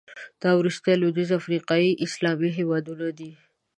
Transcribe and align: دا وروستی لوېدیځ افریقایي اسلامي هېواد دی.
دا 0.41 0.49
وروستی 0.59 0.93
لوېدیځ 1.01 1.29
افریقایي 1.39 1.91
اسلامي 2.05 2.49
هېواد 2.57 2.85
دی. 3.19 3.31